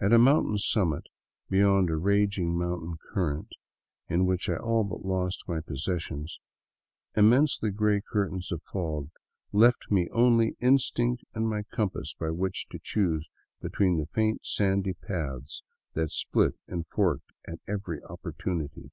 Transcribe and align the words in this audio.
At 0.00 0.12
a 0.12 0.20
mountain 0.20 0.56
summit, 0.56 1.08
beyond 1.50 1.90
a 1.90 1.96
raging 1.96 2.56
mountain 2.56 2.94
current 3.12 3.48
in 4.08 4.24
which 4.24 4.48
I 4.48 4.54
all 4.54 4.84
but 4.84 5.04
lost 5.04 5.48
my 5.48 5.58
possessions, 5.60 6.38
immense 7.16 7.58
gray 7.74 8.00
curtains 8.00 8.52
of 8.52 8.62
fog 8.62 9.10
left 9.50 9.90
me 9.90 10.08
only 10.12 10.54
instinct 10.60 11.24
and 11.34 11.48
my 11.48 11.64
compass 11.64 12.14
by 12.14 12.30
which 12.30 12.68
to 12.68 12.78
choose 12.80 13.28
between 13.60 13.98
the 13.98 14.06
faint 14.06 14.46
sandy 14.46 14.92
paths 14.94 15.64
that 15.94 16.12
split 16.12 16.54
and 16.68 16.86
forked 16.86 17.32
at 17.44 17.58
every 17.66 18.00
opportunity. 18.04 18.92